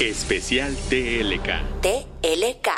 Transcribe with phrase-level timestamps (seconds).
[0.00, 1.82] Especial TLK.
[1.82, 2.68] TLK.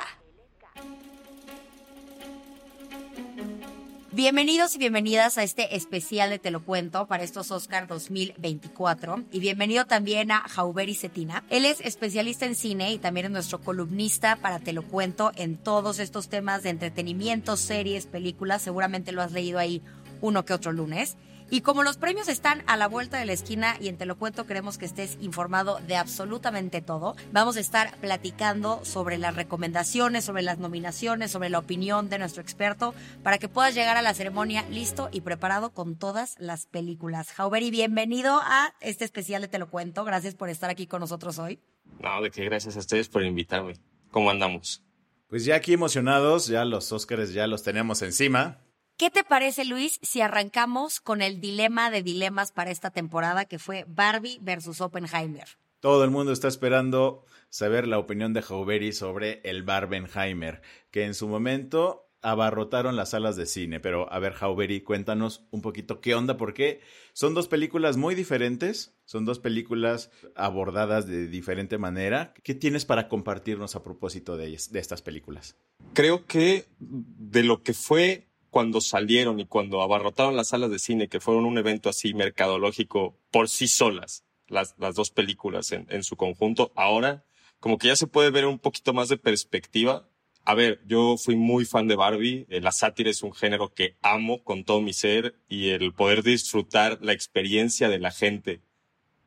[4.10, 9.38] Bienvenidos y bienvenidas a este especial de Te lo cuento para estos Oscar 2024 y
[9.38, 11.44] bienvenido también a Jauberi Cetina.
[11.48, 15.58] Él es especialista en cine y también es nuestro columnista para Te lo cuento en
[15.58, 18.62] todos estos temas de entretenimiento, series, películas.
[18.62, 19.80] Seguramente lo has leído ahí
[20.20, 21.16] uno que otro lunes.
[21.50, 24.16] Y como los premios están a la vuelta de la esquina y en Te lo
[24.16, 30.24] cuento queremos que estés informado de absolutamente todo, vamos a estar platicando sobre las recomendaciones,
[30.24, 34.14] sobre las nominaciones, sobre la opinión de nuestro experto para que puedas llegar a la
[34.14, 37.32] ceremonia listo y preparado con todas las películas.
[37.32, 40.04] Jauberi, bienvenido a este especial de Te lo cuento.
[40.04, 41.60] Gracias por estar aquí con nosotros hoy.
[42.00, 43.74] No, de qué gracias a ustedes por invitarme.
[44.10, 44.82] ¿Cómo andamos?
[45.28, 48.61] Pues ya aquí emocionados, ya los Óscares ya los tenemos encima.
[48.96, 53.58] ¿Qué te parece, Luis, si arrancamos con el dilema de dilemas para esta temporada que
[53.58, 55.48] fue Barbie versus Oppenheimer?
[55.80, 61.14] Todo el mundo está esperando saber la opinión de Jauberi sobre el Barbenheimer, que en
[61.14, 63.80] su momento abarrotaron las salas de cine.
[63.80, 66.80] Pero a ver, Jauberi, cuéntanos un poquito qué onda, porque
[67.12, 72.32] son dos películas muy diferentes, son dos películas abordadas de diferente manera.
[72.44, 75.56] ¿Qué tienes para compartirnos a propósito de, de estas películas?
[75.94, 81.08] Creo que de lo que fue cuando salieron y cuando abarrotaron las salas de cine,
[81.08, 86.04] que fueron un evento así mercadológico por sí solas, las, las dos películas en, en
[86.04, 87.24] su conjunto, ahora
[87.60, 90.06] como que ya se puede ver un poquito más de perspectiva.
[90.44, 93.96] A ver, yo fui muy fan de Barbie, eh, la sátira es un género que
[94.02, 98.60] amo con todo mi ser y el poder disfrutar la experiencia de la gente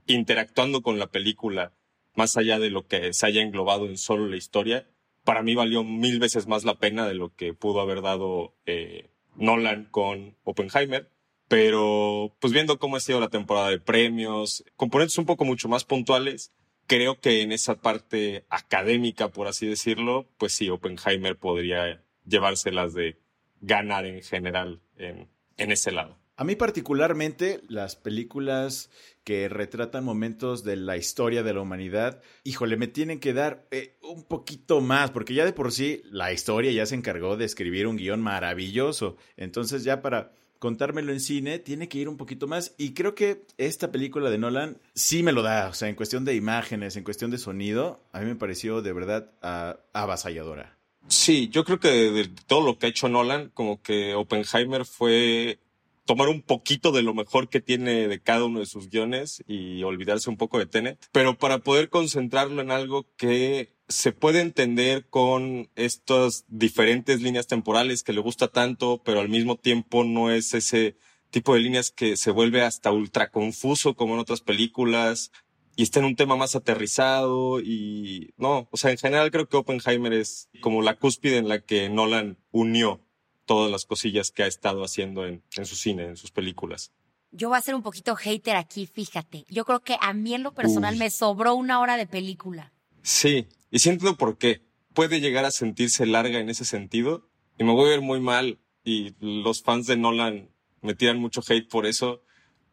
[0.05, 1.73] interactuando con la película,
[2.13, 4.87] más allá de lo que se haya englobado en solo la historia,
[5.23, 9.09] para mí valió mil veces más la pena de lo que pudo haber dado eh,
[9.35, 11.09] Nolan con Oppenheimer,
[11.47, 15.83] pero pues viendo cómo ha sido la temporada de premios, componentes un poco mucho más
[15.83, 16.53] puntuales,
[16.87, 23.17] creo que en esa parte académica, por así decirlo, pues sí, Oppenheimer podría llevárselas de
[23.61, 26.17] ganar en general en, en ese lado.
[26.37, 28.89] A mí particularmente las películas
[29.23, 33.95] que retratan momentos de la historia de la humanidad, híjole, me tienen que dar eh,
[34.01, 37.87] un poquito más, porque ya de por sí la historia ya se encargó de escribir
[37.87, 39.15] un guion maravilloso.
[39.37, 42.75] Entonces ya para contármelo en cine tiene que ir un poquito más.
[42.77, 46.25] Y creo que esta película de Nolan sí me lo da, o sea, en cuestión
[46.25, 50.77] de imágenes, en cuestión de sonido, a mí me pareció de verdad uh, avasalladora.
[51.07, 54.85] Sí, yo creo que de, de todo lo que ha hecho Nolan, como que Oppenheimer
[54.85, 55.59] fue
[56.05, 59.83] tomar un poquito de lo mejor que tiene de cada uno de sus guiones y
[59.83, 65.07] olvidarse un poco de Tenet, pero para poder concentrarlo en algo que se puede entender
[65.09, 70.53] con estas diferentes líneas temporales que le gusta tanto, pero al mismo tiempo no es
[70.53, 70.97] ese
[71.29, 75.31] tipo de líneas que se vuelve hasta ultra confuso como en otras películas
[75.75, 79.57] y está en un tema más aterrizado y no, o sea, en general creo que
[79.57, 83.04] Oppenheimer es como la cúspide en la que Nolan unió
[83.45, 86.91] todas las cosillas que ha estado haciendo en, en su cine, en sus películas.
[87.31, 89.45] Yo voy a ser un poquito hater aquí, fíjate.
[89.49, 90.99] Yo creo que a mí en lo personal Uy.
[90.99, 92.71] me sobró una hora de película.
[93.01, 94.61] Sí, y siento por qué.
[94.93, 98.59] Puede llegar a sentirse larga en ese sentido y me voy a ver muy mal
[98.83, 100.49] y los fans de Nolan
[100.81, 102.21] me tiran mucho hate por eso,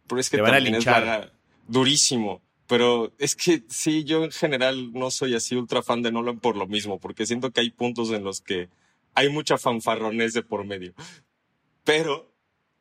[0.06, 1.04] pero es que Te van a también es linchar.
[1.06, 1.32] larga,
[1.66, 2.42] durísimo.
[2.68, 6.56] Pero es que sí, yo en general no soy así ultra fan de Nolan por
[6.56, 8.68] lo mismo, porque siento que hay puntos en los que
[9.14, 10.94] hay mucha fanfarronés de por medio.
[11.84, 12.32] Pero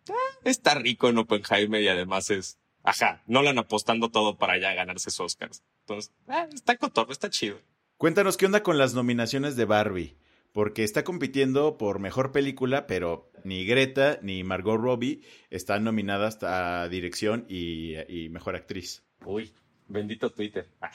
[0.08, 5.10] eh, está rico en Oppenheimer y además es, ajá, Nolan apostando todo para ya ganarse
[5.10, 5.64] esos Oscars.
[5.82, 7.60] Entonces, eh, está cotorro, está chido.
[7.98, 10.18] Cuéntanos qué onda con las nominaciones de Barbie,
[10.54, 16.88] porque está compitiendo por mejor película, pero ni Greta ni Margot Robbie están nominadas a
[16.90, 19.04] dirección y, y mejor actriz.
[19.26, 19.54] Uy,
[19.88, 20.68] bendito Twitter.
[20.82, 20.92] Ah,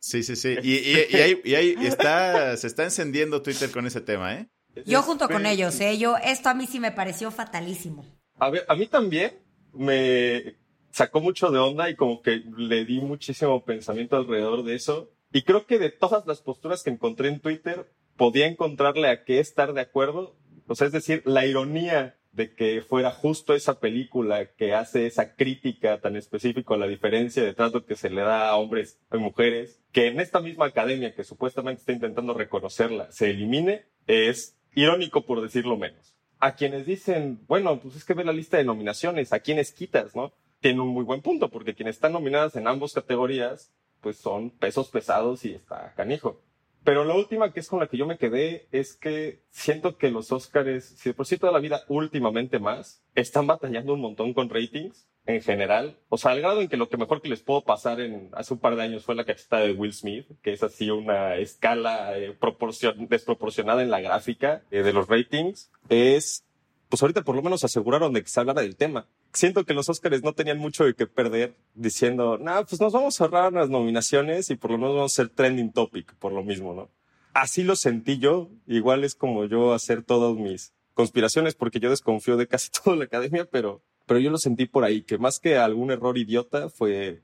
[0.00, 0.56] Sí, sí, sí.
[0.62, 4.48] Y, y- y ahí, y ahí está, se está encendiendo Twitter con ese tema, ¿eh?
[4.86, 5.98] Yo junto con ellos, ¿eh?
[5.98, 8.04] Yo, esto a mí sí me pareció fatalísimo.
[8.38, 9.38] A ver, a mí también
[9.72, 10.56] me
[10.90, 15.10] sacó mucho de onda y como que le di muchísimo pensamiento alrededor de eso.
[15.32, 19.40] Y creo que de todas las posturas que encontré en Twitter, podía encontrarle a qué
[19.40, 20.36] estar de acuerdo.
[20.66, 25.36] O sea, es decir, la ironía de que fuera justo esa película que hace esa
[25.36, 29.18] crítica tan específica a la diferencia de trato que se le da a hombres y
[29.18, 35.24] mujeres, que en esta misma academia que supuestamente está intentando reconocerla se elimine, es irónico
[35.24, 36.14] por decirlo menos.
[36.38, 40.14] A quienes dicen, bueno, pues es que ve la lista de nominaciones, ¿a quienes quitas,
[40.14, 40.32] no?
[40.60, 44.88] Tiene un muy buen punto, porque quienes están nominadas en ambas categorías, pues son pesos
[44.88, 46.40] pesados y está canijo.
[46.84, 50.10] Pero la última que es con la que yo me quedé es que siento que
[50.10, 54.34] los Oscars, si de por sí toda la vida últimamente más, están batallando un montón
[54.34, 55.96] con ratings en general.
[56.10, 58.52] O sea, al grado en que lo que mejor que les puedo pasar en hace
[58.52, 62.18] un par de años fue la cachetada de Will Smith, que es así una escala
[62.18, 62.36] eh,
[63.08, 66.44] desproporcionada en la gráfica eh, de los ratings, es,
[66.94, 69.88] pues ahorita por lo menos aseguraron de que se hablara del tema siento que los
[69.88, 73.68] Oscars no tenían mucho de qué perder diciendo, no, pues nos vamos a ahorrar las
[73.68, 76.88] nominaciones y por lo menos vamos a ser trending topic por lo mismo, ¿no?
[77.32, 78.48] Así lo sentí yo.
[78.66, 83.04] Igual es como yo hacer todas mis conspiraciones porque yo desconfío de casi toda la
[83.06, 87.22] academia, pero, pero yo lo sentí por ahí, que más que algún error idiota fue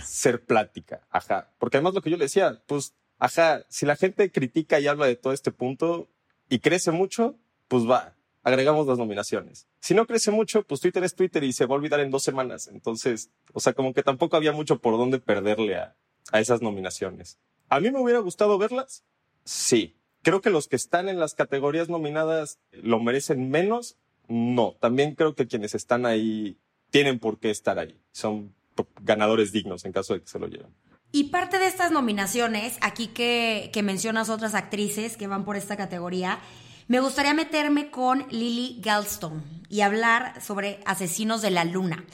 [0.00, 1.06] ser plática.
[1.10, 1.52] Ajá.
[1.58, 5.06] Porque además lo que yo le decía, pues, ajá, si la gente critica y habla
[5.06, 6.08] de todo este punto
[6.48, 7.36] y crece mucho,
[7.68, 9.66] pues va, agregamos las nominaciones.
[9.80, 12.22] Si no crece mucho, pues Twitter es Twitter y se va a olvidar en dos
[12.22, 12.68] semanas.
[12.68, 15.96] Entonces, o sea, como que tampoco había mucho por dónde perderle a,
[16.30, 17.38] a esas nominaciones.
[17.68, 19.04] ¿A mí me hubiera gustado verlas?
[19.44, 19.96] Sí.
[20.22, 23.96] Creo que los que están en las categorías nominadas lo merecen menos.
[24.28, 24.76] No.
[24.80, 26.58] También creo que quienes están ahí
[26.90, 27.98] tienen por qué estar ahí.
[28.12, 28.54] Son
[29.02, 30.74] ganadores dignos en caso de que se lo lleven.
[31.14, 35.76] Y parte de estas nominaciones, aquí que, que mencionas otras actrices que van por esta
[35.76, 36.40] categoría,
[36.88, 42.04] me gustaría meterme con Lily Galstone y hablar sobre Asesinos de la Luna.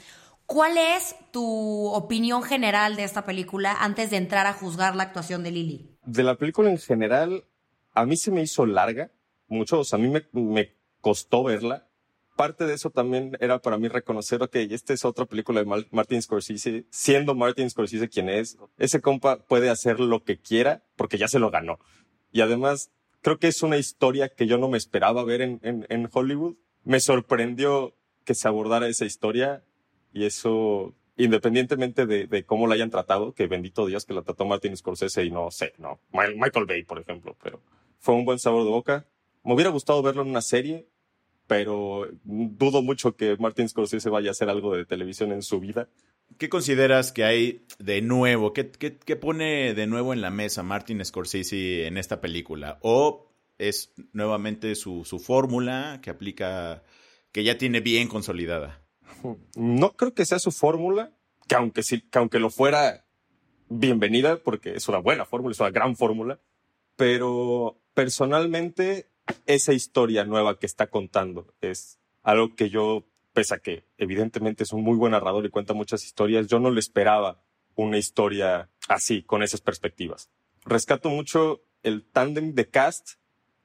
[0.45, 5.43] ¿Cuál es tu opinión general de esta película antes de entrar a juzgar la actuación
[5.43, 5.97] de Lily?
[6.05, 7.43] De la película en general,
[7.93, 9.11] a mí se me hizo larga,
[9.47, 11.87] mucho, a mí me, costó verla.
[12.35, 16.21] Parte de eso también era para mí reconocer, ok, esta es otra película de Martin
[16.21, 21.27] Scorsese, siendo Martin Scorsese quien es, ese compa puede hacer lo que quiera porque ya
[21.27, 21.79] se lo ganó.
[22.31, 26.09] Y además, creo que es una historia que yo no me esperaba ver en, en,
[26.11, 26.55] Hollywood.
[26.83, 29.63] Me sorprendió que se abordara esa historia
[30.13, 34.45] y eso, independientemente de, de, cómo la hayan tratado, que bendito Dios que la trató
[34.45, 37.61] Martin Scorsese y no sé, no, Michael Bay, por ejemplo, pero
[37.99, 39.05] fue un buen sabor de boca.
[39.43, 40.87] Me hubiera gustado verlo en una serie,
[41.47, 45.89] pero dudo mucho que Martin Scorsese vaya a hacer algo de televisión en su vida.
[46.37, 48.53] ¿Qué consideras que hay de nuevo?
[48.53, 48.63] ¿Qué,
[49.15, 52.79] pone de nuevo en la mesa Martin Scorsese en esta película?
[52.81, 56.83] ¿O es nuevamente su, fórmula que aplica,
[57.31, 58.81] que ya tiene bien consolidada?
[59.55, 61.11] No creo que sea su fórmula,
[61.47, 63.05] que aunque, sí, que aunque lo fuera,
[63.67, 66.39] bienvenida, porque es una buena fórmula, es una gran fórmula,
[66.95, 69.09] pero personalmente
[69.45, 74.73] esa historia nueva que está contando es algo que yo pese a que evidentemente es
[74.73, 77.41] un muy buen narrador y cuenta muchas historias, yo no le esperaba
[77.75, 80.29] una historia así, con esas perspectivas.
[80.65, 83.11] Rescato mucho el tándem de cast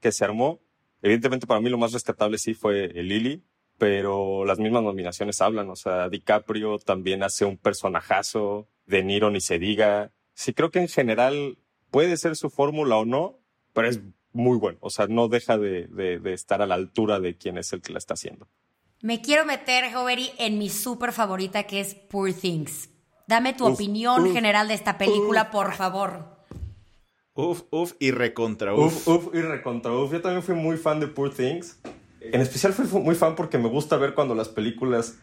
[0.01, 0.61] que se armó.
[1.03, 3.43] Evidentemente para mí lo más rescatable sí fue el Lily,
[3.79, 5.69] pero las mismas nominaciones hablan.
[5.71, 10.13] O sea, DiCaprio también hace un personajazo, De Niro ni se diga.
[10.35, 11.59] Sí creo que en general
[11.91, 13.41] puede ser su fórmula o no,
[13.73, 14.01] pero es
[14.33, 14.79] muy bueno.
[14.81, 17.93] O sea, no deja de, de estar a la altura de quien es el que
[17.93, 18.49] la está haciendo.
[19.05, 22.89] Me quiero meter, Hoveri, en mi súper favorita que es Poor Things.
[23.27, 26.39] Dame tu opinión general de esta película, por favor.
[27.35, 29.07] Uf, uf y recontra uf.
[29.07, 30.11] Uf, uf y recontra uf.
[30.11, 31.79] Yo también fui muy fan de Poor Things.
[32.19, 35.19] En especial fui muy fan porque me gusta ver cuando las películas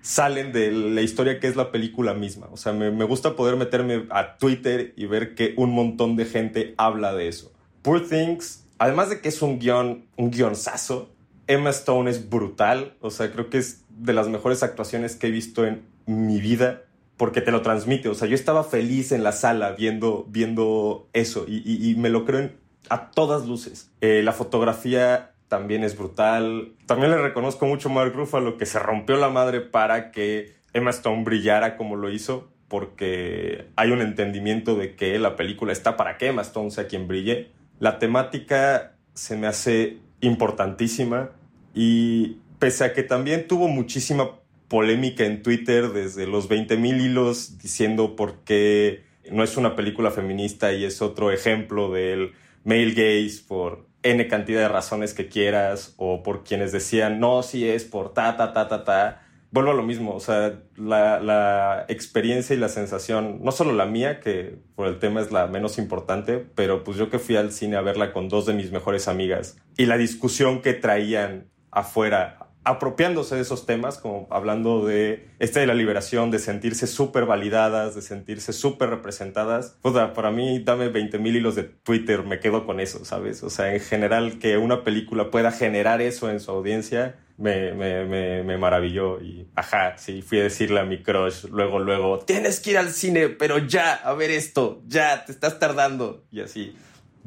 [0.00, 2.48] salen de la historia que es la película misma.
[2.52, 6.24] O sea, me, me gusta poder meterme a Twitter y ver que un montón de
[6.24, 7.52] gente habla de eso.
[7.82, 11.10] Poor Things, además de que es un guion, un guionzazo,
[11.46, 15.30] Emma Stone es brutal, o sea, creo que es de las mejores actuaciones que he
[15.30, 16.82] visto en mi vida
[17.16, 21.46] porque te lo transmite, o sea, yo estaba feliz en la sala viendo, viendo eso
[21.48, 22.50] y, me lo creo
[22.88, 23.90] a todas luces.
[24.00, 26.72] Eh, la fotografía también es brutal.
[26.86, 30.90] También le reconozco mucho a Mark Ruffalo que se rompió la madre para que Emma
[30.90, 36.18] Stone brillara como lo hizo, porque hay un entendimiento de que la película está para
[36.18, 37.50] que Emma Stone sea quien brille.
[37.78, 41.30] La temática se me hace importantísima
[41.74, 48.16] y pese a que también tuvo muchísima polémica en Twitter desde los 20.000 hilos diciendo
[48.16, 52.32] por qué no es una película feminista y es otro ejemplo del
[52.64, 57.68] male gaze por N cantidad de razones que quieras o por quienes decían no, si
[57.68, 62.54] es por ta, ta, ta, ta, ta vuelvo a lo mismo, o sea, la, experiencia
[62.54, 66.44] y la sensación, no solo la mía, que por el tema es la menos importante,
[66.54, 69.56] pero pues yo que fui al cine a verla con dos de mis mejores amigas
[69.76, 75.68] y la discusión que traían afuera apropiándose de esos temas, como hablando de este de
[75.68, 79.78] la liberación, de sentirse súper validadas, de sentirse súper representadas.
[79.82, 83.44] Puta, para mí, dame 20 mil hilos de Twitter, me quedo con eso, ¿sabes?
[83.44, 88.04] O sea, en general, que una película pueda generar eso en su audiencia, me, me,
[88.04, 92.60] me, me, maravilló y ajá, sí, fui a decirle a mi crush luego, luego, tienes
[92.60, 96.74] que ir al cine, pero ya, a ver esto, ya, te estás tardando y así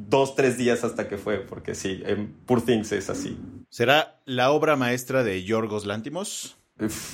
[0.08, 3.38] dos, tres días hasta que fue, porque sí, en Poor Things es así.
[3.68, 6.56] ¿Será la obra maestra de Yorgos Lántimos?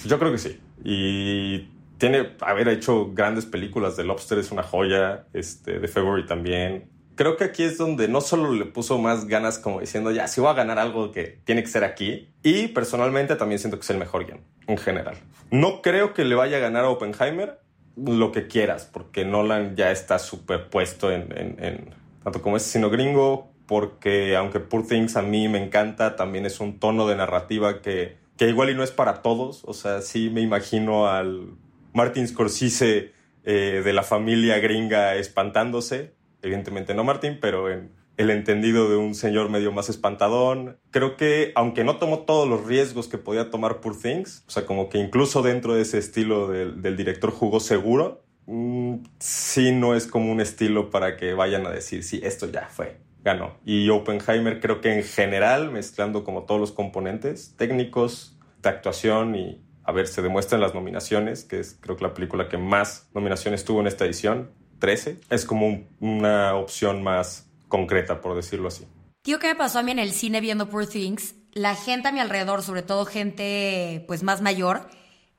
[0.04, 0.60] Yo creo que sí.
[0.84, 3.96] Y tiene haber hecho grandes películas.
[3.96, 6.90] The Lobster es una joya, este, The February también.
[7.16, 10.40] Creo que aquí es donde no solo le puso más ganas como diciendo, ya, si
[10.40, 12.28] voy a ganar algo que tiene que ser aquí.
[12.42, 15.16] Y personalmente también siento que es el mejor guion, en general.
[15.50, 17.58] No creo que le vaya a ganar a Oppenheimer
[17.96, 23.52] lo que quieras, porque Nolan ya está superpuesto en, en tanto como es sino gringo,
[23.66, 28.16] porque aunque Poor Things a mí me encanta, también es un tono de narrativa que,
[28.36, 29.62] que igual y no es para todos.
[29.64, 31.52] O sea, sí me imagino al
[31.92, 33.12] Martin Scorsese
[33.44, 36.14] eh, de la familia gringa espantándose.
[36.46, 40.78] Evidentemente no Martin, pero en el entendido de un señor medio más espantadón.
[40.90, 44.64] Creo que, aunque no tomó todos los riesgos que podía tomar Poor Things, o sea,
[44.64, 49.94] como que incluso dentro de ese estilo del, del director jugó seguro, Mm, sí no
[49.94, 53.56] es como un estilo para que vayan a decir, sí, esto ya fue, ganó.
[53.64, 59.62] Y Oppenheimer creo que en general, mezclando como todos los componentes técnicos, de actuación y,
[59.84, 63.10] a ver, se demuestra en las nominaciones, que es creo que la película que más
[63.14, 68.86] nominaciones tuvo en esta edición, 13, es como una opción más concreta, por decirlo así.
[69.22, 71.34] Tío, ¿qué me pasó a mí en el cine viendo Poor Things?
[71.52, 74.88] La gente a mi alrededor, sobre todo gente pues más mayor,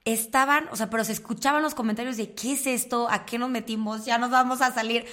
[0.04, 3.08] estaban, o sea, pero se escuchaban los comentarios de ¿qué es esto?
[3.10, 4.06] ¿A qué nos metimos?
[4.06, 5.06] Ya nos vamos a salir.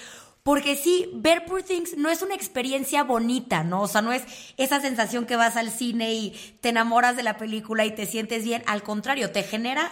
[0.42, 3.82] Porque sí, ver Poor Things no es una experiencia bonita, ¿no?
[3.82, 4.24] O sea, no es
[4.56, 8.44] esa sensación que vas al cine y te enamoras de la película y te sientes
[8.44, 8.62] bien.
[8.66, 9.90] Al contrario, te genera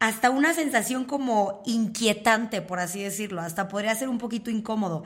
[0.00, 3.40] hasta una sensación como inquietante, por así decirlo.
[3.40, 5.02] Hasta podría ser un poquito incómodo.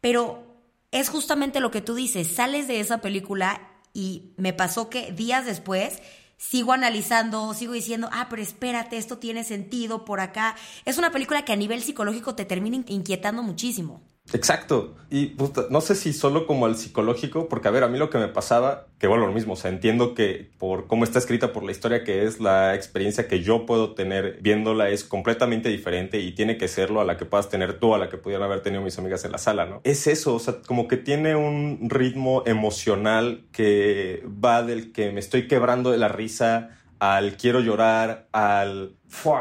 [0.00, 2.34] Pero es justamente lo que tú dices.
[2.34, 3.60] Sales de esa película
[3.92, 6.02] y me pasó que días después
[6.36, 10.56] sigo analizando, sigo diciendo, ah, pero espérate, esto tiene sentido por acá.
[10.84, 14.02] Es una película que a nivel psicológico te termina inquietando muchísimo.
[14.32, 14.94] Exacto.
[15.10, 15.34] Y
[15.70, 18.28] no sé si solo como al psicológico, porque a ver, a mí lo que me
[18.28, 21.70] pasaba, que bueno, lo mismo, o sea, entiendo que por cómo está escrita, por la
[21.70, 26.58] historia que es, la experiencia que yo puedo tener viéndola es completamente diferente y tiene
[26.58, 28.98] que serlo a la que puedas tener tú, a la que pudieran haber tenido mis
[28.98, 29.80] amigas en la sala, ¿no?
[29.84, 35.20] Es eso, o sea, como que tiene un ritmo emocional que va del que me
[35.20, 38.98] estoy quebrando de la risa al quiero llorar, al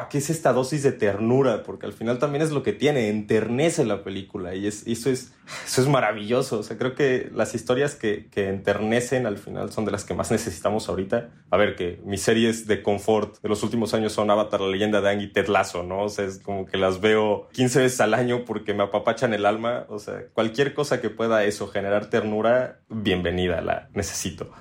[0.10, 1.64] ¿qué es esta dosis de ternura?
[1.64, 5.34] Porque al final también es lo que tiene, enternece la película y es, eso, es,
[5.66, 6.60] eso es maravilloso.
[6.60, 10.14] O sea, creo que las historias que, que enternecen al final son de las que
[10.14, 11.30] más necesitamos ahorita.
[11.50, 15.02] A ver, que mis series de confort de los últimos años son Avatar, la leyenda
[15.02, 16.04] de Aang y Ted ¿no?
[16.04, 19.46] O sea, es como que las veo 15 veces al año porque me apapachan el
[19.46, 19.86] alma.
[19.90, 24.52] O sea, cualquier cosa que pueda eso generar ternura, bienvenida, la necesito.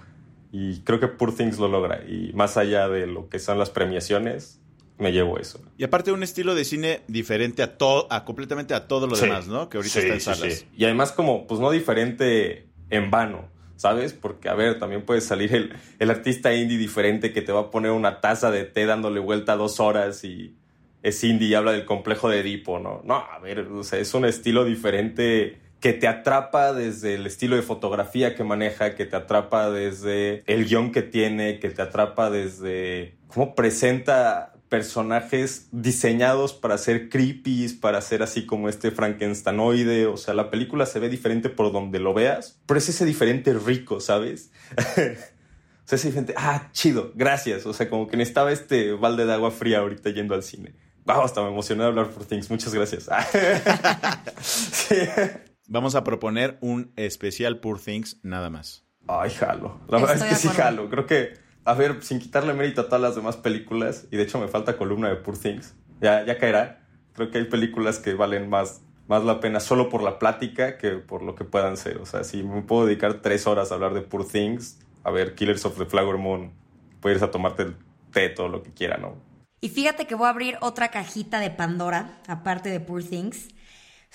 [0.58, 2.02] Y creo que Poor Things lo logra.
[2.08, 4.58] Y más allá de lo que son las premiaciones,
[4.96, 5.60] me llevo eso.
[5.76, 9.48] Y aparte un estilo de cine diferente a todo, a completamente a todo lo demás,
[9.48, 9.68] ¿no?
[9.68, 10.64] Que ahorita está en salas.
[10.74, 14.14] Y además como, pues no diferente en vano, ¿sabes?
[14.14, 17.70] Porque, a ver, también puede salir el, el artista indie diferente que te va a
[17.70, 20.56] poner una taza de té dándole vuelta dos horas y
[21.02, 23.02] es indie y habla del complejo de Edipo, ¿no?
[23.04, 27.56] No, a ver, o sea, es un estilo diferente que te atrapa desde el estilo
[27.56, 32.30] de fotografía que maneja, que te atrapa desde el guion que tiene, que te atrapa
[32.30, 40.06] desde cómo presenta personajes diseñados para ser creepy, para ser así como este Frankensteinoide.
[40.06, 43.54] O sea, la película se ve diferente por donde lo veas, pero es ese diferente
[43.54, 44.50] rico, ¿sabes?
[44.76, 44.82] o
[45.84, 47.66] sea, ese diferente, ah, chido, gracias.
[47.66, 50.74] O sea, como que necesitaba este balde de agua fría ahorita yendo al cine.
[51.04, 52.50] Wow, hasta me emocioné de hablar por Things.
[52.50, 53.08] Muchas gracias.
[55.68, 58.84] Vamos a proponer un especial Poor Things nada más.
[59.08, 59.80] Ay, jalo.
[59.88, 60.88] La verdad es que sí, jalo.
[60.88, 64.38] Creo que a ver, sin quitarle mérito a todas las demás películas, y de hecho
[64.38, 66.86] me falta columna de Poor Things, ya, ya caerá.
[67.12, 70.92] Creo que hay películas que valen más, más la pena solo por la plática que
[70.92, 71.98] por lo que puedan ser.
[71.98, 75.34] O sea, si me puedo dedicar tres horas a hablar de Poor Things, a ver
[75.34, 76.52] Killers of the Flower Moon,
[77.00, 77.76] puedes a tomarte el
[78.12, 79.16] té, todo lo que quiera, ¿no?
[79.60, 83.48] Y fíjate que voy a abrir otra cajita de Pandora, aparte de Poor Things.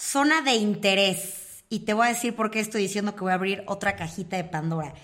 [0.01, 1.63] Zona de interés.
[1.69, 4.35] Y te voy a decir por qué estoy diciendo que voy a abrir otra cajita
[4.35, 4.95] de Pandora.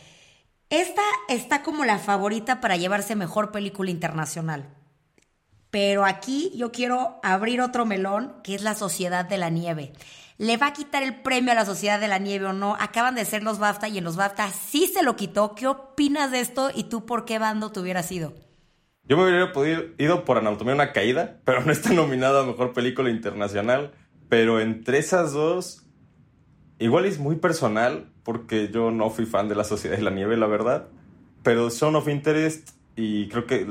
[0.72, 4.66] Esta está como la favorita para llevarse mejor película internacional.
[5.70, 9.94] Pero aquí yo quiero abrir otro melón, que es La Sociedad de la Nieve.
[10.40, 12.76] ¿Le va a quitar el premio a la Sociedad de la Nieve o no?
[12.80, 15.54] Acaban de ser los BAFTA y en los BAFTA sí se lo quitó.
[15.54, 18.34] ¿Qué opinas de esto y tú por qué bando te hubieras ido?
[19.04, 22.74] Yo me hubiera podido, ido por Anatomía una caída, pero no está nominado a Mejor
[22.74, 23.94] Película Internacional.
[24.30, 25.86] Pero entre esas dos,
[26.80, 30.36] igual es muy personal, porque yo no fui fan de la Sociedad de la Nieve,
[30.38, 30.88] la verdad.
[31.44, 33.66] Pero Son of Interest, y creo que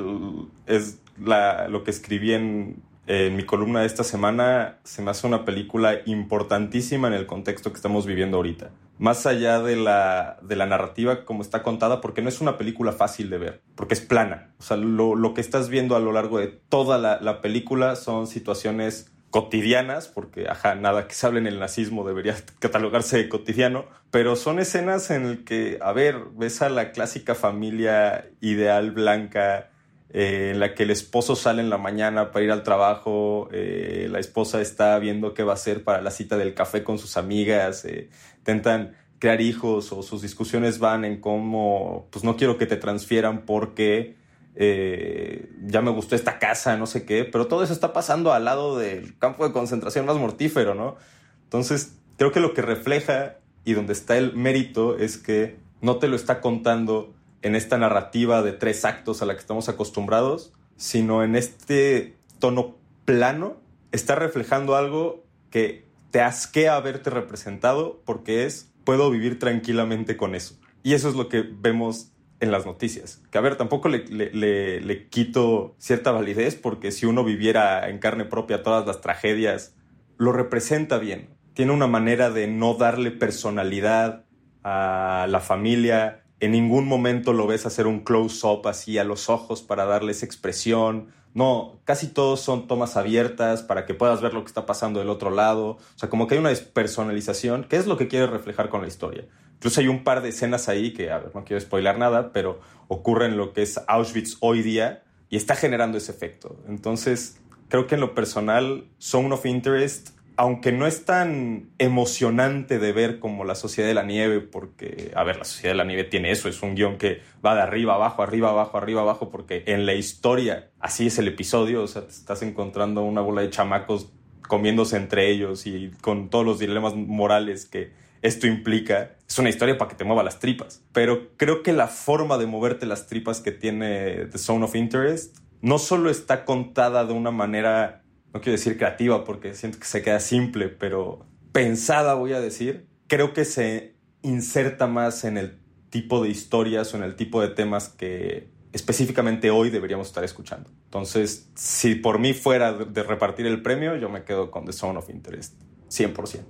[0.66, 5.26] es la, lo que escribí en, en mi columna de esta semana, se me hace
[5.26, 8.70] una película importantísima en el contexto que estamos viviendo ahorita.
[8.98, 12.92] Más allá de la, de la narrativa como está contada, porque no es una película
[12.92, 14.54] fácil de ver, porque es plana.
[14.58, 17.94] O sea, lo, lo que estás viendo a lo largo de toda la, la película
[17.94, 23.28] son situaciones cotidianas, porque ajá, nada que se hable en el nazismo debería catalogarse de
[23.28, 28.92] cotidiano, pero son escenas en el que, a ver, ves a la clásica familia ideal
[28.92, 29.70] blanca,
[30.10, 34.08] eh, en la que el esposo sale en la mañana para ir al trabajo, eh,
[34.10, 37.16] la esposa está viendo qué va a hacer para la cita del café con sus
[37.16, 42.66] amigas, eh, intentan crear hijos o sus discusiones van en cómo, pues no quiero que
[42.66, 44.14] te transfieran porque
[44.58, 48.46] eh, ya me gustó esta casa, no sé qué, pero todo eso está pasando al
[48.46, 50.96] lado del campo de concentración más mortífero, ¿no?
[51.44, 56.08] Entonces, creo que lo que refleja y donde está el mérito es que no te
[56.08, 61.22] lo está contando en esta narrativa de tres actos a la que estamos acostumbrados, sino
[61.22, 63.58] en este tono plano,
[63.92, 70.58] está reflejando algo que te asquea haberte representado porque es, puedo vivir tranquilamente con eso.
[70.82, 73.22] Y eso es lo que vemos en las noticias.
[73.30, 77.98] Que a ver, tampoco le, le, le, quito cierta validez porque si uno viviera en
[77.98, 79.74] carne propia todas las tragedias,
[80.18, 81.30] lo representa bien.
[81.54, 84.24] Tiene una manera de no darle personalidad
[84.62, 86.24] a la familia.
[86.38, 91.08] En ningún momento lo ves hacer un close-up así a los ojos para darles expresión.
[91.32, 95.08] No, casi todos son tomas abiertas para que puedas ver lo que está pasando del
[95.08, 95.70] otro lado.
[95.70, 98.88] O sea, como que hay una despersonalización, que es lo que quiere reflejar con la
[98.88, 99.26] historia.
[99.54, 102.60] Incluso hay un par de escenas ahí que, a ver, no quiero spoilar nada, pero
[102.88, 106.56] ocurren en lo que es Auschwitz hoy día y está generando ese efecto.
[106.68, 112.92] Entonces, creo que en lo personal, Zone of Interest, aunque no es tan emocionante de
[112.92, 116.04] ver como La Sociedad de la Nieve, porque, a ver, La Sociedad de la Nieve
[116.04, 119.64] tiene eso, es un guion que va de arriba abajo, arriba abajo, arriba abajo, porque
[119.66, 123.50] en la historia así es el episodio, o sea, te estás encontrando una bola de
[123.50, 124.12] chamacos
[124.46, 129.78] comiéndose entre ellos y con todos los dilemas morales que esto implica, es una historia
[129.78, 130.82] para que te mueva las tripas.
[130.92, 135.38] Pero creo que la forma de moverte las tripas que tiene The Zone of Interest
[135.60, 138.02] no solo está contada de una manera,
[138.36, 142.86] no quiero decir creativa porque siento que se queda simple, pero pensada voy a decir,
[143.06, 147.48] creo que se inserta más en el tipo de historias o en el tipo de
[147.48, 150.68] temas que específicamente hoy deberíamos estar escuchando.
[150.84, 154.98] Entonces, si por mí fuera de repartir el premio, yo me quedo con The Zone
[154.98, 155.54] of Interest,
[155.88, 156.42] 100%.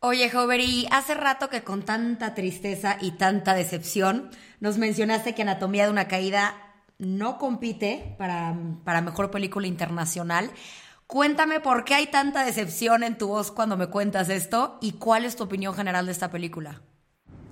[0.00, 5.40] Oye, Hover, y hace rato que con tanta tristeza y tanta decepción nos mencionaste que
[5.40, 6.54] Anatomía de una Caída
[6.98, 10.50] no compite para, para mejor película internacional.
[11.12, 15.26] Cuéntame por qué hay tanta decepción en tu voz cuando me cuentas esto y cuál
[15.26, 16.80] es tu opinión general de esta película.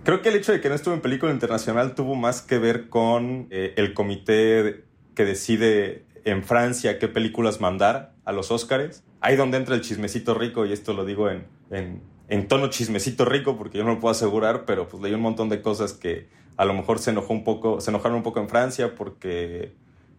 [0.03, 2.89] Creo que el hecho de que no estuvo en película internacional tuvo más que ver
[2.89, 9.05] con eh, el comité que decide en Francia qué películas mandar a los Óscares.
[9.21, 13.59] Ahí donde entra el chismecito rico, y esto lo digo en, en tono chismecito rico,
[13.59, 16.65] porque yo no lo puedo asegurar, pero pues leí un montón de cosas que a
[16.65, 19.75] lo mejor se enojó un poco, se enojaron un poco en Francia porque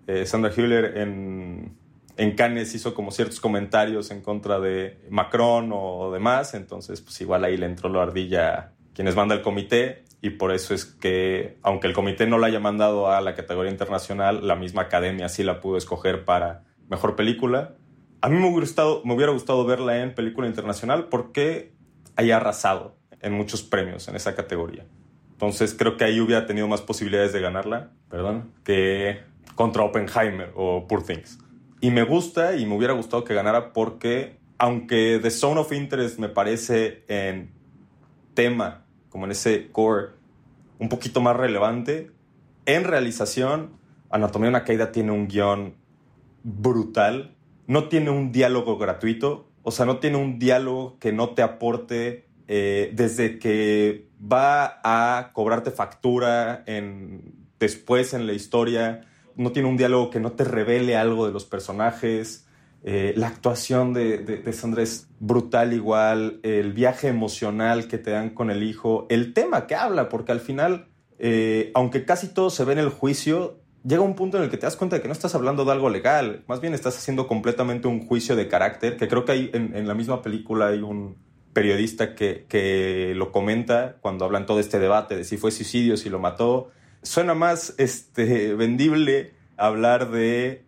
[0.06, 1.81] eh, Sandra Hüller en,
[2.22, 7.44] en Cannes hizo como ciertos comentarios en contra de Macron o demás, entonces pues igual
[7.44, 11.88] ahí le entró la ardilla quienes manda el comité y por eso es que aunque
[11.88, 15.62] el comité no la haya mandado a la categoría internacional, la misma academia sí la
[15.62, 17.74] pudo escoger para mejor película.
[18.22, 21.74] A mí me hubiera gustado, me hubiera gustado verla en película internacional porque
[22.18, 24.86] haya arrasado en muchos premios en esa categoría.
[25.32, 29.22] Entonces creo que ahí hubiera tenido más posibilidades de ganarla, perdón, que
[29.56, 31.40] contra Oppenheimer o Poor Things.
[31.82, 36.20] Y me gusta y me hubiera gustado que ganara porque aunque The Zone of Interest
[36.20, 37.52] me parece en
[38.36, 40.10] tema, como en ese core,
[40.78, 42.12] un poquito más relevante,
[42.68, 43.72] en realización,
[44.12, 45.74] Anatomía de una Caída tiene un guion
[46.44, 51.42] brutal, no tiene un diálogo gratuito, o sea, no tiene un diálogo que no te
[51.42, 59.08] aporte eh, desde que va a cobrarte factura en, después en la historia.
[59.36, 62.48] No tiene un diálogo que no te revele algo de los personajes.
[62.84, 66.40] Eh, la actuación de, de, Sandra es brutal igual.
[66.44, 69.08] El viaje emocional que te dan con el hijo.
[69.10, 70.88] El tema que habla, porque al final,
[71.20, 74.58] eh, aunque casi todo se ve en el juicio, llega un punto en el que
[74.58, 77.28] te das cuenta de que no estás hablando de algo legal, más bien estás haciendo
[77.28, 81.18] completamente un juicio de carácter, que creo que hay en, la misma película hay un,
[81.54, 86.10] periodista que, que lo comenta cuando hablan todo este debate de si fue suicidio, si
[86.10, 86.72] lo mató.
[87.04, 90.66] Suena más este, vendible hablar de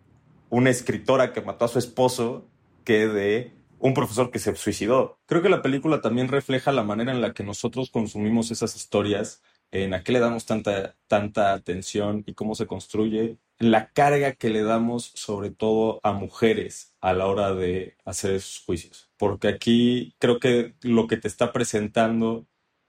[0.50, 2.48] una escritora que mató a su esposo
[2.84, 5.18] que de un profesor que se suicidó.
[5.26, 9.42] Creo que la película también refleja la manera en la que nosotros consumimos esas historias,
[9.70, 14.50] en a qué le damos tanta, tanta atención y cómo se construye, la carga que
[14.50, 19.10] le damos sobre todo a mujeres a la hora de hacer esos juicios.
[19.16, 22.46] Porque aquí creo que lo que te está presentando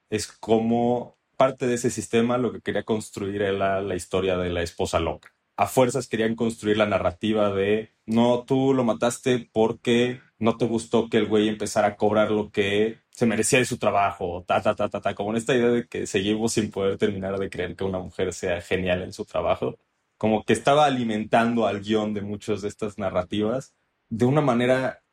[0.10, 4.62] es como parte de ese sistema lo que quería construir era la historia de la
[4.63, 10.58] esposa loca a fuerzas querían construir la narrativa de no, tú lo mataste porque no
[10.58, 14.43] te gustó que el güey empezara a cobrar lo que se merecía de su trabajo,
[14.45, 17.39] ta, ta, ta, ta, ta, como en esta idea de que seguimos sin poder terminar
[17.39, 19.80] de creer que una mujer sea genial en su trabajo,
[20.17, 23.74] como que estaba alimentando al guion de muchas de estas narrativas
[24.10, 25.04] de una manera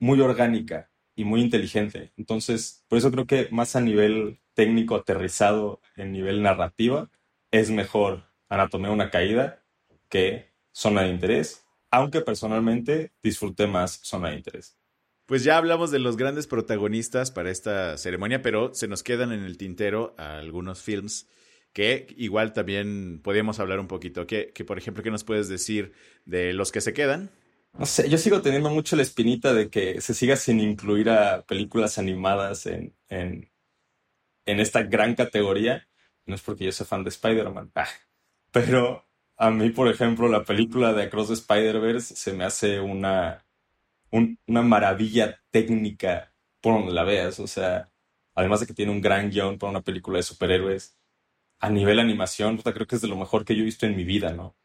[0.00, 2.12] muy orgánica y muy inteligente.
[2.16, 7.08] Entonces, por eso creo que más a nivel técnico aterrizado en nivel narrativa,
[7.52, 9.62] es mejor Anatomía una caída
[10.08, 14.78] que Zona de Interés, aunque personalmente disfruté más Zona de Interés.
[15.26, 19.44] Pues ya hablamos de los grandes protagonistas para esta ceremonia, pero se nos quedan en
[19.44, 21.28] el tintero algunos films
[21.72, 24.26] que igual también podríamos hablar un poquito.
[24.26, 25.92] Que, que, por ejemplo, ¿qué nos puedes decir
[26.24, 27.30] de los que se quedan?
[27.78, 31.42] No sé, yo sigo teniendo mucho la espinita de que se siga sin incluir a
[31.42, 33.50] películas animadas en, en,
[34.46, 35.88] en esta gran categoría.
[36.26, 37.88] No es porque yo sea fan de Spider-Man, ah,
[38.50, 39.04] pero
[39.36, 43.44] a mí, por ejemplo, la película de Across the Spider-Verse se me hace una,
[44.10, 47.38] una maravilla técnica por donde la veas.
[47.40, 47.92] O sea,
[48.34, 50.96] además de que tiene un gran guion para una película de superhéroes,
[51.60, 54.04] a nivel animación, creo que es de lo mejor que yo he visto en mi
[54.04, 54.56] vida, ¿no?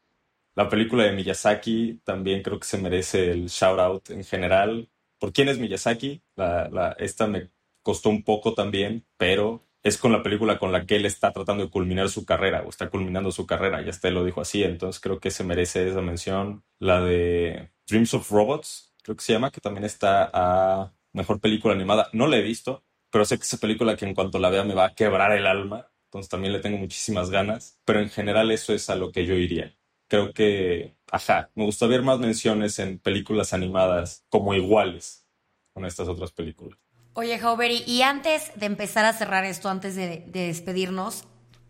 [0.54, 4.90] La película de Miyazaki también creo que se merece el shout out en general.
[5.18, 6.22] ¿Por quién es Miyazaki?
[6.36, 7.50] La, esta me
[7.82, 11.64] costó un poco también, pero es con la película con la que él está tratando
[11.64, 15.00] de culminar su carrera o está culminando su carrera, ya usted lo dijo así, entonces
[15.00, 16.64] creo que se merece esa mención.
[16.78, 21.74] La de Dreams of Robots, creo que se llama, que también está a mejor película
[21.74, 22.08] animada.
[22.12, 24.74] No la he visto, pero sé que esa película que en cuanto la vea me
[24.74, 28.72] va a quebrar el alma, entonces también le tengo muchísimas ganas, pero en general eso
[28.72, 29.76] es a lo que yo iría.
[30.08, 35.26] Creo que, ajá, me gustaría ver más menciones en películas animadas como iguales
[35.72, 36.78] con estas otras películas.
[37.14, 41.24] Oye, Jauberi, y antes de empezar a cerrar esto, antes de, despedirnos,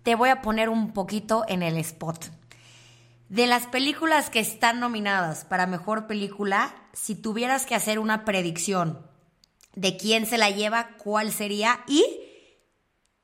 [0.05, 2.27] te voy a poner un poquito en el spot.
[3.29, 9.05] De las películas que están nominadas para mejor película, si tuvieras que hacer una predicción
[9.75, 12.05] de quién se la lleva, cuál sería y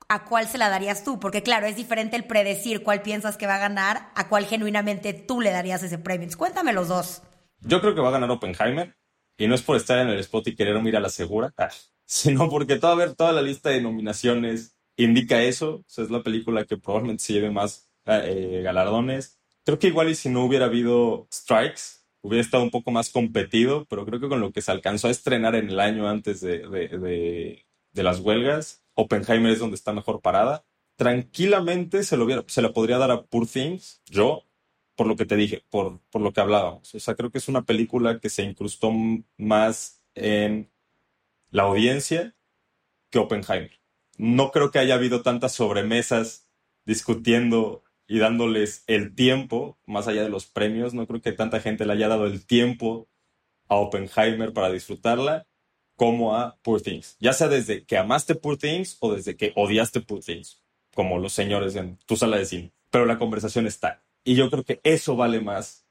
[0.08, 3.46] a cuál se la darías tú, porque claro, es diferente el predecir cuál piensas que
[3.46, 6.28] va a ganar a cuál genuinamente tú le darías ese premio.
[6.36, 7.22] Cuéntame los dos.
[7.60, 8.96] Yo creo que va a ganar Oppenheimer
[9.36, 11.52] y no es por estar en el spot y querer mirar a la segura.
[12.08, 15.76] Sino porque toda, toda la lista de nominaciones indica eso.
[15.76, 19.38] O sea, es la película que probablemente se lleve más eh, galardones.
[19.62, 21.82] Creo que igual y si no hubiera habido strikes,
[22.22, 25.10] hubiera estado un poco más competido, pero creo que con lo que se alcanzó a
[25.10, 30.22] estrenar en el año antes de, de, de, las huelgas, Oppenheimer es donde está mejor
[30.22, 30.64] parada.
[30.96, 34.44] Tranquilamente se, lo se la podría dar a Poor Things, yo,
[34.96, 36.94] por lo que te dije, por, por lo que hablábamos.
[36.94, 38.90] O sea, creo que es una película que se incrustó
[39.36, 40.70] más en
[41.50, 42.34] la audiencia
[43.10, 43.80] que Oppenheimer.
[44.16, 46.48] No creo que haya habido tantas sobremesas
[46.84, 51.84] discutiendo y dándoles el tiempo, más allá de los premios, no creo que tanta gente
[51.84, 53.08] le haya dado el tiempo
[53.68, 55.46] a Oppenheimer para disfrutarla
[55.94, 57.16] como a Poor Things.
[57.20, 60.62] Ya sea desde que amaste Poor Things o desde que odiaste Poor Things,
[60.94, 62.72] como los señores en tu sala de cine.
[62.90, 64.02] Pero la conversación está.
[64.24, 65.86] Y yo creo que eso vale más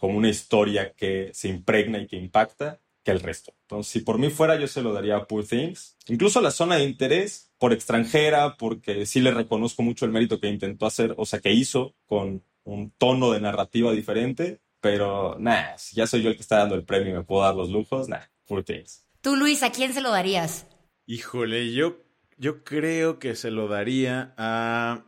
[0.00, 2.80] como una historia que se impregna y que impacta
[3.12, 3.54] el resto.
[3.62, 5.96] Entonces, si por mí fuera, yo se lo daría a Poor Things.
[6.06, 10.48] Incluso la zona de interés, por extranjera, porque sí le reconozco mucho el mérito que
[10.48, 14.60] intentó hacer, o sea, que hizo con un tono de narrativa diferente.
[14.80, 17.42] Pero, nada, si ya soy yo el que está dando el premio y me puedo
[17.42, 19.04] dar los lujos, nada, Poor Things.
[19.20, 20.66] Tú, Luis, ¿a quién se lo darías?
[21.06, 21.98] Híjole, yo,
[22.36, 25.04] yo creo que se lo daría a...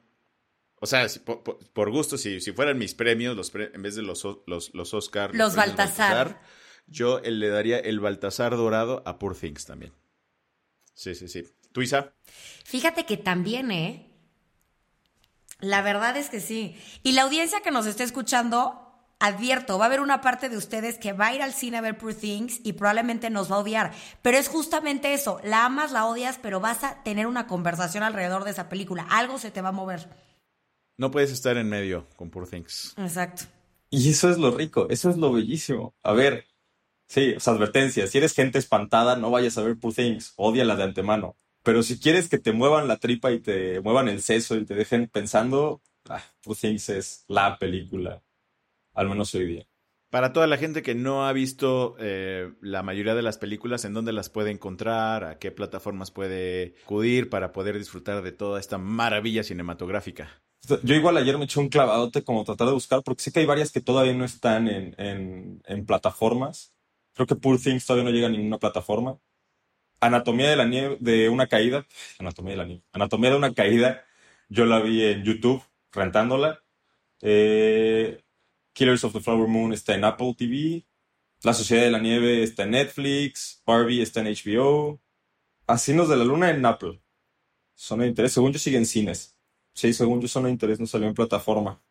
[0.82, 1.06] O sea,
[1.74, 5.34] por, gusto, si, si fueran mis premios, los en vez de los, los, los Oscar...
[5.34, 6.40] Los, Baltasar
[6.90, 9.92] yo le daría el Baltasar dorado a Poor Things también.
[10.92, 11.44] Sí, sí, sí.
[11.72, 12.12] ¿Tú, Isa?
[12.64, 14.10] Fíjate que también, ¿eh?
[15.60, 16.76] La verdad es que sí.
[17.02, 20.98] Y la audiencia que nos esté escuchando, advierto, va a haber una parte de ustedes
[20.98, 23.60] que va a ir al cine a ver Poor Things y probablemente nos va a
[23.60, 23.92] odiar.
[24.20, 25.40] Pero es justamente eso.
[25.44, 29.06] La amas, la odias, pero vas a tener una conversación alrededor de esa película.
[29.10, 30.08] Algo se te va a mover.
[30.96, 32.94] No puedes estar en medio con Poor Things.
[32.98, 33.44] Exacto.
[33.90, 35.94] Y eso es lo rico, eso es lo bellísimo.
[36.02, 36.46] A ver,
[37.10, 38.06] Sí, o sea, advertencia.
[38.06, 40.32] Si eres gente espantada, no vayas a ver Poor Things.
[40.38, 41.36] la de antemano.
[41.64, 44.76] Pero si quieres que te muevan la tripa y te muevan el seso y te
[44.76, 48.22] dejen pensando, ah, Poor Things es la película.
[48.94, 49.66] Al menos hoy día.
[50.10, 53.94] Para toda la gente que no ha visto eh, la mayoría de las películas, ¿en
[53.94, 55.24] dónde las puede encontrar?
[55.24, 60.42] ¿A qué plataformas puede acudir para poder disfrutar de toda esta maravilla cinematográfica?
[60.84, 63.46] Yo igual ayer me eché un clavadote como tratar de buscar, porque sé que hay
[63.46, 64.94] varias que todavía no están en,
[65.64, 66.74] en, plataformas.
[67.20, 69.20] Creo que Poor Things todavía no llega a ninguna plataforma.
[70.00, 71.86] Anatomía de la nieve, de una caída.
[72.18, 72.82] Anatomía de la nieve.
[72.92, 74.06] Anatomía de una caída.
[74.48, 76.64] Yo la vi en YouTube, rentándola.
[77.20, 78.24] Eh,
[78.72, 80.86] Killers of the Flower Moon está en Apple TV.
[81.42, 83.62] La Sociedad de la Nieve está en Netflix.
[83.66, 85.02] Barbie está en HBO.
[85.66, 87.02] Asinos de la Luna en Apple.
[87.74, 88.32] Son de interés.
[88.32, 89.36] Según yo, siguen cines.
[89.74, 90.80] Sí, según yo, son de interés.
[90.80, 91.82] No salió en plataforma.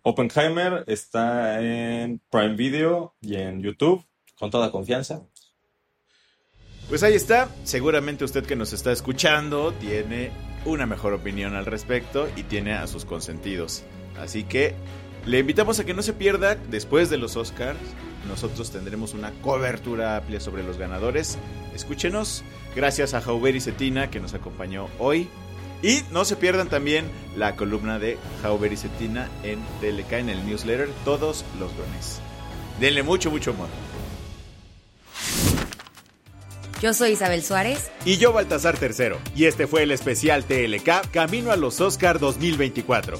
[0.00, 4.08] Oppenheimer está en Prime Video y en YouTube.
[4.38, 5.22] Con toda confianza.
[6.88, 7.48] Pues ahí está.
[7.64, 10.30] Seguramente usted que nos está escuchando tiene
[10.64, 13.82] una mejor opinión al respecto y tiene a sus consentidos.
[14.18, 14.74] Así que
[15.26, 17.78] le invitamos a que no se pierda después de los Oscars.
[18.26, 21.38] Nosotros tendremos una cobertura amplia sobre los ganadores.
[21.74, 22.42] Escúchenos.
[22.74, 25.28] Gracias a Jauber y Cetina que nos acompañó hoy.
[25.82, 27.04] Y no se pierdan también
[27.36, 32.20] la columna de Jauber y Cetina en TLK en el newsletter todos los lunes.
[32.80, 33.68] Denle mucho, mucho amor.
[36.80, 37.90] Yo soy Isabel Suárez.
[38.04, 39.18] Y yo Baltasar Tercero.
[39.34, 43.18] Y este fue el especial TLK Camino a los Oscar 2024.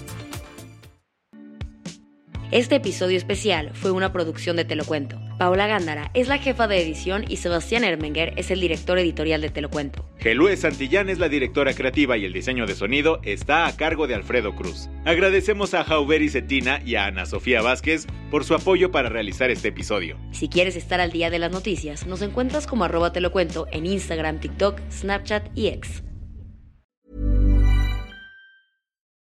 [2.50, 5.20] Este episodio especial fue una producción de Te lo cuento.
[5.36, 9.50] Paola Gándara es la jefa de edición y Sebastián Ermenger es el director editorial de
[9.50, 10.08] Te lo cuento.
[10.18, 14.14] Gelúe Santillán es la directora creativa y el diseño de sonido está a cargo de
[14.14, 14.88] Alfredo Cruz.
[15.04, 19.68] Agradecemos a Jauberi Cetina y a Ana Sofía Vázquez por su apoyo para realizar este
[19.68, 20.16] episodio.
[20.30, 23.66] Si quieres estar al día de las noticias, nos encuentras como arroba te lo cuento
[23.72, 26.02] en Instagram, TikTok, Snapchat y X.